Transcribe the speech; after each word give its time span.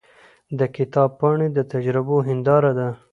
د 0.59 0.61
کتاب 0.75 1.09
پاڼې 1.19 1.47
د 1.53 1.59
تجربو 1.73 2.17
هنداره 2.27 2.71
ده. 2.77 2.89